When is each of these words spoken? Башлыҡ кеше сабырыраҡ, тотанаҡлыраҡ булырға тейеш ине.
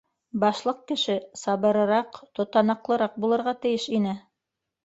Башлыҡ 0.43 0.79
кеше 0.91 1.17
сабырыраҡ, 1.41 2.19
тотанаҡлыраҡ 2.39 3.23
булырға 3.27 3.55
тейеш 3.67 3.87
ине. 4.01 4.19